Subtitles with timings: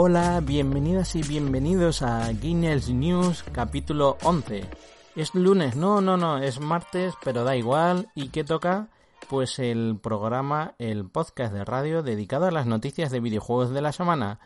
[0.00, 4.64] Hola, bienvenidas y bienvenidos a Guinness News capítulo 11.
[5.16, 8.08] Es lunes, no, no, no, es martes, pero da igual.
[8.14, 8.90] ¿Y qué toca?
[9.28, 13.90] Pues el programa, el podcast de radio dedicado a las noticias de videojuegos de la
[13.90, 14.38] semana.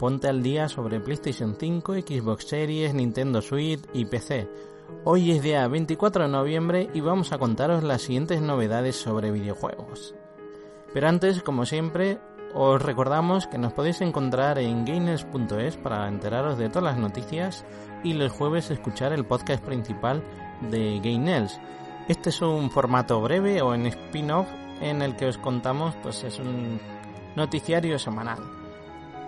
[0.00, 4.50] Ponte al día sobre PlayStation 5, Xbox Series, Nintendo Switch y PC.
[5.04, 10.16] Hoy es día 24 de noviembre y vamos a contaros las siguientes novedades sobre videojuegos.
[10.98, 12.18] Pero antes, como siempre,
[12.54, 17.64] os recordamos que nos podéis encontrar en gamers.es para enteraros de todas las noticias
[18.02, 20.24] y los jueves escuchar el podcast principal
[20.68, 21.60] de Gainels.
[22.08, 24.48] Este es un formato breve o en spin-off
[24.80, 26.80] en el que os contamos, pues es un
[27.36, 28.40] noticiario semanal.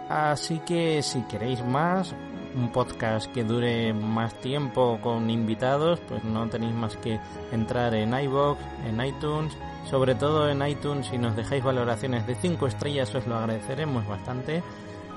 [0.08, 2.16] Así que si queréis más,
[2.54, 7.20] un podcast que dure más tiempo con invitados, pues no tenéis más que
[7.52, 9.56] entrar en iBox, en iTunes,
[9.88, 14.62] sobre todo en iTunes si nos dejáis valoraciones de 5 estrellas os lo agradeceremos bastante.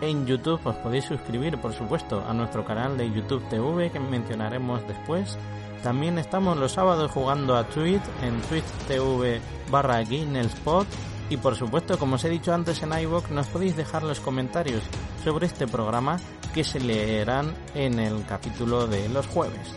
[0.02, 4.86] En YouTube os podéis suscribir, por supuesto, a nuestro canal de YouTube TV que mencionaremos
[4.88, 5.38] después.
[5.82, 10.88] También estamos los sábados jugando a Twitch en Twitch TV barra Spot
[11.30, 14.84] y por supuesto, como os he dicho antes en iVoox, nos podéis dejar los comentarios
[15.24, 16.20] sobre este programa
[16.54, 19.74] que se leerán en el capítulo de los jueves.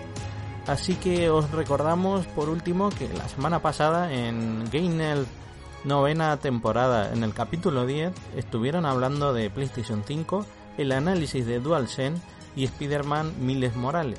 [0.66, 5.26] Así que os recordamos por último que la semana pasada en Gainel
[5.84, 10.44] novena temporada, en el capítulo 10, estuvieron hablando de PlayStation 5,
[10.78, 12.20] el análisis de DualSense
[12.56, 14.18] y Spider-Man Miles Morales.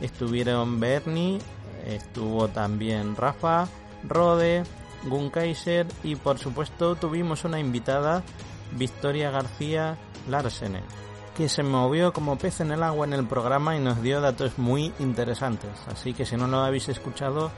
[0.00, 1.38] Estuvieron Bernie,
[1.84, 3.66] estuvo también Rafa,
[4.08, 4.62] Rode,
[5.04, 8.22] Gunkaiser y por supuesto tuvimos una invitada,
[8.72, 9.98] Victoria García
[10.28, 10.84] Larsenet
[11.36, 14.58] que se movió como pez en el agua en el programa y nos dio datos
[14.58, 15.70] muy interesantes.
[15.90, 17.50] Así que si no lo habéis escuchado,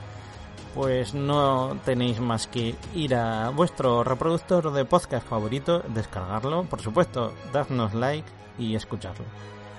[0.73, 7.33] pues no tenéis más que ir a vuestro reproductor de podcast favorito, descargarlo, por supuesto,
[7.51, 9.25] darnos like y escucharlo.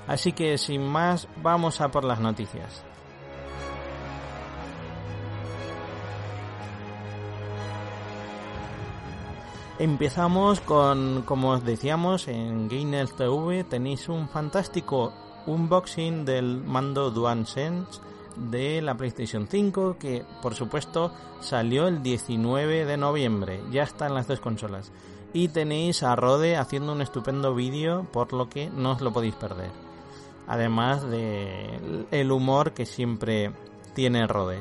[0.06, 2.84] Así que sin más, vamos a por las noticias.
[9.80, 15.12] Empezamos con, como os decíamos, en Gainers TV tenéis un fantástico
[15.46, 18.00] unboxing del mando DualSense
[18.36, 24.14] de la PlayStation 5 que por supuesto salió el 19 de noviembre, ya está en
[24.14, 24.92] las dos consolas.
[25.32, 29.34] Y tenéis a Rode haciendo un estupendo vídeo por lo que no os lo podéis
[29.34, 29.72] perder.
[30.46, 33.50] Además de humor que siempre
[33.92, 34.60] tiene Rode.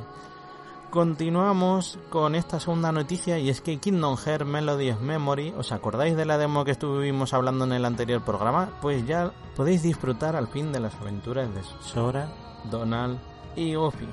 [0.94, 6.16] Continuamos con esta segunda noticia y es que Kingdom Hearts Melody of Memory, ¿os acordáis
[6.16, 8.70] de la demo que estuvimos hablando en el anterior programa?
[8.80, 12.30] Pues ya podéis disfrutar al fin de las aventuras de Sora,
[12.70, 13.18] Donald
[13.56, 14.08] y Goofy.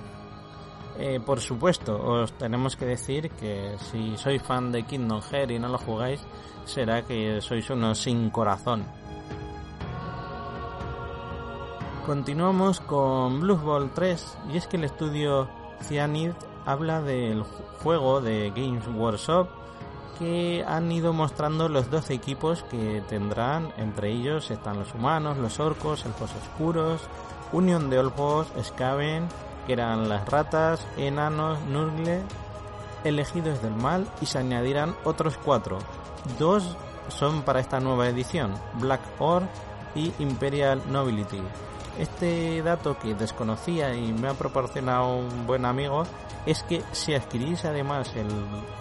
[0.98, 5.58] Eh, por supuesto, os tenemos que decir que si sois fan de Kingdom Hearts y
[5.58, 6.22] no lo jugáis,
[6.64, 8.86] será que sois unos sin corazón.
[12.06, 15.46] Continuamos con Blue Ball 3 y es que el estudio
[15.82, 17.42] Cyanide habla del
[17.82, 19.48] juego de Games Workshop
[20.18, 25.58] que han ido mostrando los 12 equipos que tendrán, entre ellos están los humanos, los
[25.60, 27.00] orcos, elfos oscuros,
[27.52, 29.26] Unión de Olfos, Skaven,
[29.66, 32.22] que eran las ratas, enanos, Nurgle,
[33.02, 35.78] elegidos del mal y se añadirán otros cuatro.
[36.38, 36.76] Dos
[37.08, 39.48] son para esta nueva edición, Black Orc
[39.94, 41.40] y Imperial Nobility.
[42.00, 46.04] Este dato que desconocía y me ha proporcionado un buen amigo
[46.46, 48.30] es que si adquirís además el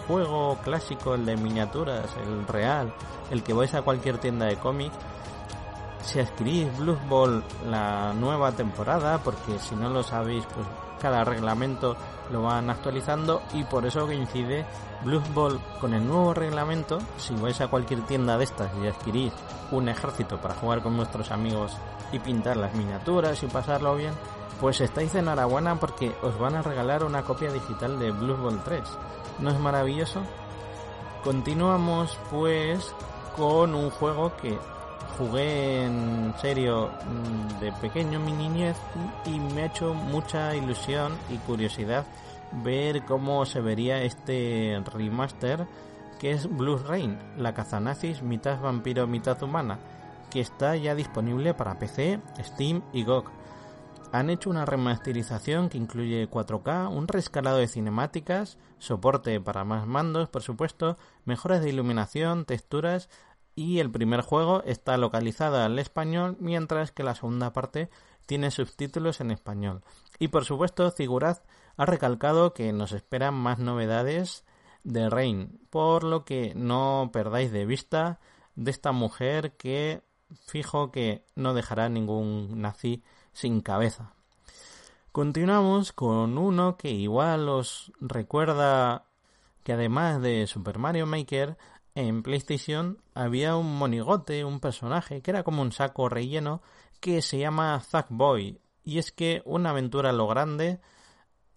[0.06, 2.94] juego clásico, el de miniaturas, el real,
[3.30, 4.96] el que vais a cualquier tienda de cómics,
[6.02, 10.66] si adquirís Blue Ball la nueva temporada, porque si no lo sabéis, pues
[10.98, 11.98] cada reglamento
[12.30, 14.64] lo van actualizando y por eso coincide
[15.04, 16.98] Blue Ball con el nuevo reglamento.
[17.16, 19.32] Si vais a cualquier tienda de estas y adquirís
[19.70, 21.76] un ejército para jugar con nuestros amigos
[22.12, 24.12] y pintar las miniaturas y pasarlo bien,
[24.60, 28.62] pues estáis de enhorabuena porque os van a regalar una copia digital de Blue Ball
[28.64, 28.82] 3.
[29.38, 30.20] ¿No es maravilloso?
[31.24, 32.94] Continuamos pues
[33.36, 34.58] con un juego que
[35.10, 38.76] jugué en serio mm, de pequeño mi niñez
[39.26, 42.06] y me ha hecho mucha ilusión y curiosidad
[42.64, 45.66] ver cómo se vería este remaster
[46.18, 49.78] que es Blue Rain, la cazanazis mitad vampiro mitad humana,
[50.30, 53.24] que está ya disponible para PC, Steam y GOG.
[54.12, 60.28] Han hecho una remasterización que incluye 4K, un rescalado de cinemáticas, soporte para más mandos,
[60.28, 63.08] por supuesto, mejoras de iluminación, texturas
[63.60, 67.90] y el primer juego está localizado al español mientras que la segunda parte
[68.24, 69.82] tiene subtítulos en español.
[70.18, 71.42] Y por supuesto, Figuraz
[71.76, 74.46] ha recalcado que nos esperan más novedades
[74.82, 78.18] de Reign, por lo que no perdáis de vista
[78.54, 80.00] de esta mujer que
[80.46, 83.02] fijo que no dejará ningún nazi
[83.34, 84.14] sin cabeza.
[85.12, 89.04] Continuamos con uno que igual os recuerda
[89.64, 91.58] que además de Super Mario Maker,
[91.94, 96.62] en PlayStation había un monigote, un personaje que era como un saco relleno
[97.00, 98.60] que se llama Zack Boy.
[98.84, 100.80] Y es que una aventura lo grande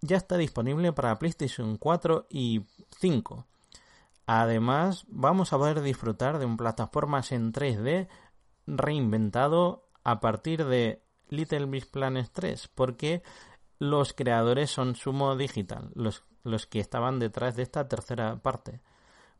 [0.02, 2.66] ya está disponible para PlayStation 4 y
[3.00, 3.46] 5.
[4.26, 8.08] Además, vamos a poder disfrutar de un plataformas en 3D
[8.66, 13.24] reinventado a partir de Little Big Planet 3, porque
[13.80, 18.82] los creadores son Sumo Digital, los, los que estaban detrás de esta tercera parte.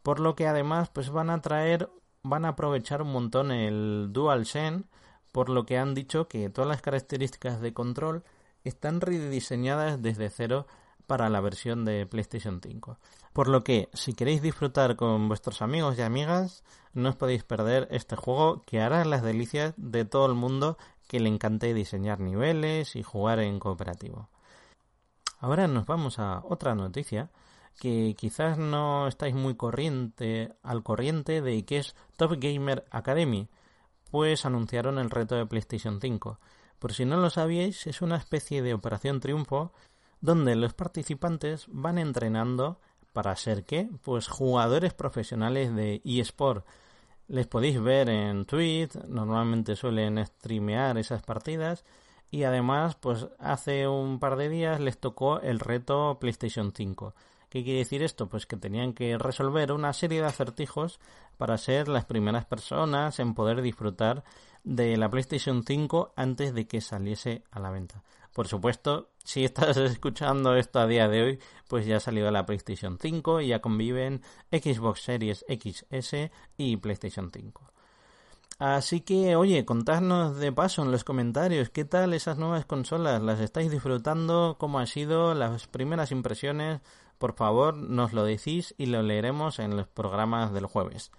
[0.04, 1.90] Por lo que además pues van a traer,
[2.22, 4.86] van a aprovechar un montón el DualSense,
[5.32, 8.24] por lo que han dicho que todas las características de control
[8.64, 10.68] están rediseñadas desde cero
[11.08, 12.98] para la versión de PlayStation 5.
[13.34, 16.64] Por lo que, si queréis disfrutar con vuestros amigos y amigas,
[16.94, 20.78] no os podéis perder este juego que hará las delicias de todo el mundo
[21.08, 24.30] que le encante diseñar niveles y jugar en cooperativo.
[25.40, 27.30] Ahora nos vamos a otra noticia
[27.80, 33.50] que quizás no estáis muy corriente al corriente de que es Top Gamer Academy,
[34.12, 36.40] pues anunciaron el reto de PlayStation 5.
[36.80, 39.72] Por si no lo sabíais, es una especie de operación triunfo
[40.22, 42.80] donde los participantes van entrenando
[43.14, 43.90] para ser qué?
[44.04, 46.66] Pues jugadores profesionales de eSport.
[47.28, 51.86] Les podéis ver en Twitch, normalmente suelen streamear esas partidas
[52.30, 57.14] y además pues hace un par de días les tocó el reto PlayStation 5.
[57.54, 58.30] ¿Qué quiere decir esto?
[58.30, 61.00] Pues que tenían que resolver una serie de acertijos
[61.38, 64.24] para ser las primeras personas en poder disfrutar
[64.64, 68.02] de la PlayStation 5 antes de que saliese a la venta.
[68.34, 72.48] Por supuesto, si estás escuchando esto a día de hoy, pues ya ha salido la
[72.48, 77.70] PlayStation 5 y ya conviven Xbox Series XS y PlayStation 5.
[78.58, 83.40] Así que, oye, contadnos de paso en los comentarios qué tal esas nuevas consolas, las
[83.40, 86.82] estáis disfrutando, cómo han sido las primeras impresiones,
[87.24, 91.10] por favor nos lo decís y lo leeremos en los programas del jueves.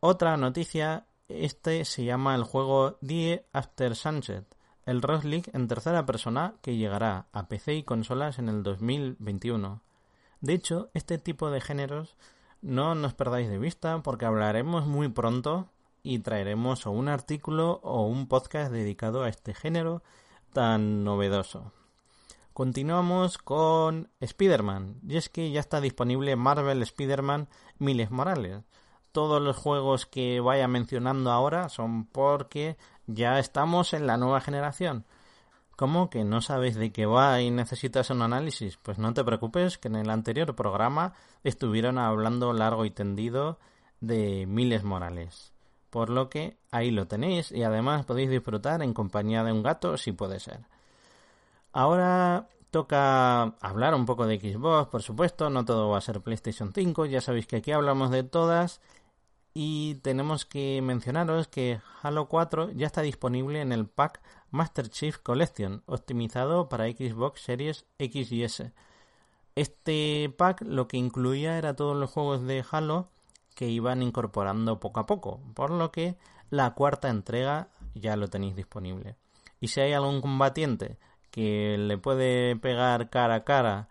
[0.00, 4.56] Otra noticia, este se llama el juego Die After Sunset,
[4.86, 9.82] el Rock League en tercera persona que llegará a PC y consolas en el 2021.
[10.40, 12.16] De hecho, este tipo de géneros
[12.60, 15.68] no nos perdáis de vista porque hablaremos muy pronto
[16.02, 20.02] y traeremos o un artículo o un podcast dedicado a este género
[20.52, 21.72] tan novedoso.
[22.58, 27.46] Continuamos con Spider-Man, y es que ya está disponible Marvel Spider-Man
[27.78, 28.64] Miles Morales.
[29.12, 32.76] Todos los juegos que vaya mencionando ahora son porque
[33.06, 35.04] ya estamos en la nueva generación.
[35.76, 38.76] ¿Cómo que no sabes de qué va y necesitas un análisis?
[38.82, 41.12] Pues no te preocupes, que en el anterior programa
[41.44, 43.60] estuvieron hablando largo y tendido
[44.00, 45.52] de Miles Morales.
[45.90, 49.96] Por lo que ahí lo tenéis y además podéis disfrutar en compañía de un gato
[49.96, 50.66] si puede ser.
[51.72, 56.72] Ahora toca hablar un poco de Xbox, por supuesto, no todo va a ser PlayStation
[56.72, 58.80] 5, ya sabéis que aquí hablamos de todas
[59.54, 65.18] y tenemos que mencionaros que Halo 4 ya está disponible en el pack Master Chief
[65.18, 68.72] Collection, optimizado para Xbox Series X y S.
[69.56, 73.10] Este pack lo que incluía era todos los juegos de Halo
[73.54, 76.16] que iban incorporando poco a poco, por lo que
[76.50, 79.16] la cuarta entrega ya lo tenéis disponible.
[79.60, 80.98] Y si hay algún combatiente
[81.30, 83.88] que le puede pegar cara a cara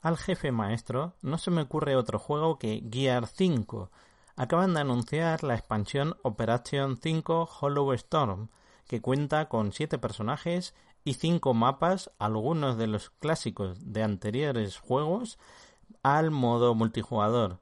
[0.00, 3.90] al jefe maestro, no se me ocurre otro juego que Gear 5.
[4.36, 8.48] Acaban de anunciar la expansión Operation 5 Hollow Storm,
[8.86, 15.38] que cuenta con 7 personajes y 5 mapas, algunos de los clásicos de anteriores juegos,
[16.02, 17.58] al modo multijugador.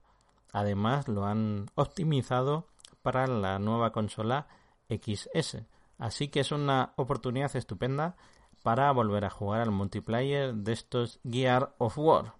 [0.53, 2.67] Además lo han optimizado
[3.03, 4.47] para la nueva consola
[4.89, 5.63] XS.
[5.99, 8.17] Así que es una oportunidad estupenda
[8.67, 12.33] para volver a jugar al multiplayer de estos Gear of War.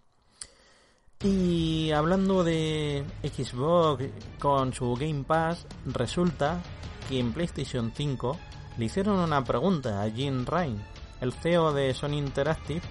[1.23, 4.07] Y hablando de Xbox
[4.41, 6.61] con su Game Pass, resulta
[7.09, 8.37] que en PlayStation 5
[8.77, 10.85] le hicieron una pregunta a Jim Ryan,
[11.21, 12.83] el CEO de Sony Interactive,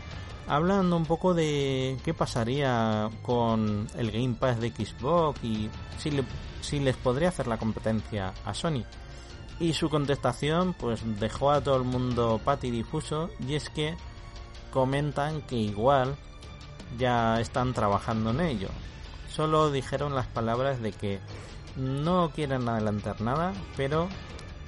[0.48, 6.10] hablando un poco de qué pasaría con el Game Pass de Xbox y si,
[6.62, 8.86] si les podría hacer la competencia a Sony.
[9.60, 13.96] Y su contestación pues dejó a todo el mundo patidifuso y es que
[14.72, 16.16] comentan que igual
[16.98, 18.70] ya están trabajando en ello.
[19.30, 21.20] Solo dijeron las palabras de que
[21.76, 24.10] no quieren adelantar nada, pero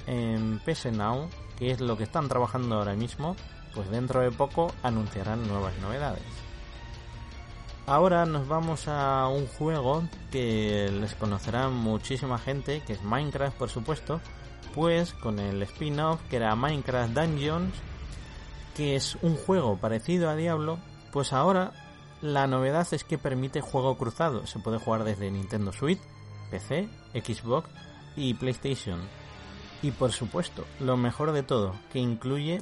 [0.06, 1.28] en PS Now,
[1.58, 3.36] que es lo que están trabajando ahora mismo,
[3.74, 6.22] pues dentro de poco anunciarán nuevas novedades.
[7.86, 13.70] Ahora nos vamos a un juego que les conocerá muchísima gente, que es Minecraft por
[13.70, 14.20] supuesto,
[14.74, 17.74] pues con el spin-off que era Minecraft Dungeons,
[18.76, 20.78] que es un juego parecido a Diablo,
[21.12, 21.72] pues ahora
[22.20, 26.00] la novedad es que permite juego cruzado, se puede jugar desde Nintendo Switch,
[26.50, 27.68] PC, Xbox
[28.16, 29.00] y PlayStation.
[29.82, 32.60] Y por supuesto, lo mejor de todo, que incluye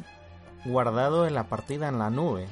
[0.64, 2.46] guardado en la partida en la nube.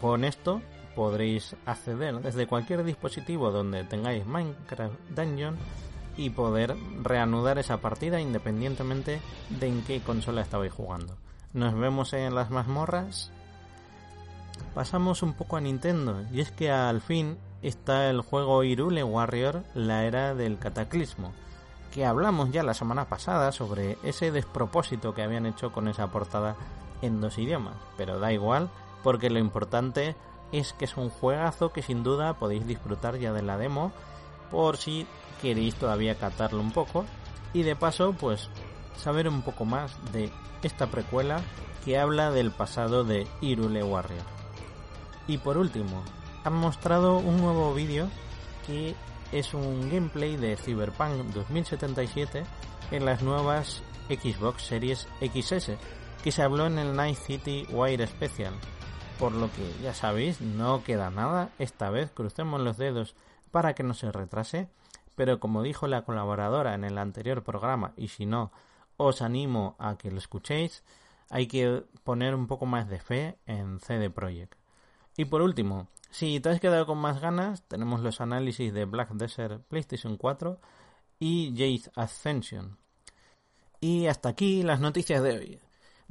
[0.00, 0.60] Con esto
[0.94, 5.56] podréis acceder desde cualquier dispositivo donde tengáis Minecraft Dungeon
[6.16, 11.16] y poder reanudar esa partida independientemente de en qué consola estabais jugando.
[11.52, 13.30] Nos vemos en las mazmorras.
[14.74, 19.62] Pasamos un poco a Nintendo y es que al fin está el juego Irule Warrior,
[19.74, 21.32] la era del cataclismo,
[21.92, 26.56] que hablamos ya la semana pasada sobre ese despropósito que habían hecho con esa portada
[27.02, 28.70] en dos idiomas, pero da igual
[29.02, 30.14] porque lo importante
[30.52, 33.92] es que es un juegazo que sin duda podéis disfrutar ya de la demo
[34.52, 35.06] por si
[35.40, 37.04] queréis todavía catarlo un poco.
[37.52, 38.48] Y de paso pues
[38.96, 40.30] saber un poco más de
[40.62, 41.40] esta precuela
[41.84, 44.22] que habla del pasado de Irule Warrior.
[45.26, 46.04] Y por último,
[46.44, 48.08] han mostrado un nuevo vídeo
[48.66, 48.94] que
[49.32, 52.44] es un gameplay de Cyberpunk 2077
[52.90, 55.72] en las nuevas Xbox Series XS
[56.22, 58.54] que se habló en el Night City Wire Special.
[59.18, 63.14] Por lo que ya sabéis, no queda nada, esta vez crucemos los dedos
[63.52, 64.68] para que no se retrase,
[65.14, 68.50] pero como dijo la colaboradora en el anterior programa, y si no,
[68.96, 70.82] os animo a que lo escuchéis,
[71.30, 74.58] hay que poner un poco más de fe en CD Projekt.
[75.16, 79.10] Y por último, si te has quedado con más ganas, tenemos los análisis de Black
[79.12, 80.58] Desert PlayStation 4
[81.18, 82.78] y Jade Ascension.
[83.80, 85.60] Y hasta aquí las noticias de hoy.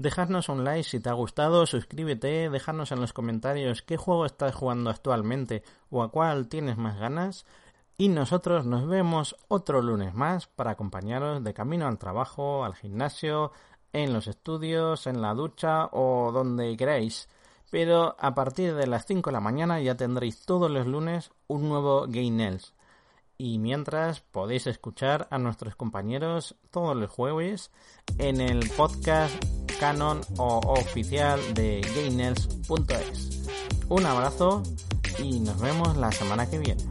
[0.02, 4.56] Dejadnos un like si te ha gustado, suscríbete, dejadnos en los comentarios qué juego estás
[4.56, 7.46] jugando actualmente o a cuál tienes más ganas.
[8.00, 13.52] Y nosotros nos vemos otro lunes más para acompañaros de camino al trabajo, al gimnasio,
[13.94, 17.30] en los estudios, en la ducha o donde queráis.
[17.70, 21.70] Pero a partir de las 5 de la mañana ya tendréis todos los lunes un
[21.70, 22.58] nuevo Game
[23.38, 27.70] y mientras podéis escuchar a nuestros compañeros todos los jueves
[28.18, 29.51] en el podcast
[29.82, 33.42] canon o oficial de gainers.es.
[33.90, 34.62] Un abrazo
[35.18, 36.84] y nos vemos la semana que viene.